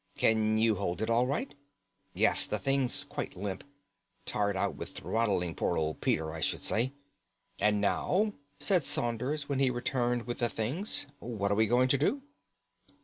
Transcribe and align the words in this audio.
"Can 0.17 0.57
you 0.57 0.73
hold 0.77 1.03
it 1.03 1.11
all 1.11 1.27
right?" 1.27 1.53
"Yes, 2.15 2.47
the 2.47 2.57
thing's 2.57 3.03
quite 3.05 3.35
limp; 3.35 3.63
tired 4.25 4.57
out 4.57 4.73
with 4.73 4.89
throttling 4.93 5.53
poor 5.53 5.77
old 5.77 6.01
Peter, 6.01 6.33
I 6.33 6.39
should 6.41 6.63
say." 6.63 6.93
"And 7.59 7.79
now," 7.79 8.33
said 8.59 8.83
Saunders 8.83 9.47
when 9.47 9.59
he 9.59 9.69
returned 9.69 10.25
with 10.25 10.39
the 10.39 10.49
things, 10.49 11.05
"what 11.19 11.51
are 11.51 11.55
we 11.55 11.67
going 11.67 11.87
to 11.89 11.99
do?" 11.99 12.23